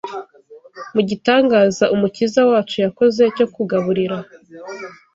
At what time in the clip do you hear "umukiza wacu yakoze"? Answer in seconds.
1.95-3.21